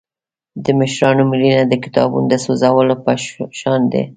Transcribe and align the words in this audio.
د 0.63 0.65
مشرانو 0.79 1.23
مړینه 1.31 1.63
د 1.67 1.73
کتابتون 1.83 2.23
د 2.27 2.33
سوځولو 2.43 2.95
په 3.03 3.11
شان 3.59 3.81
ده. 3.91 4.03